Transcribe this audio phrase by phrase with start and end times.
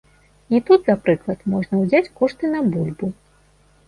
[0.55, 3.11] І тут за прыклад можна ўзяць кошты на бульбу.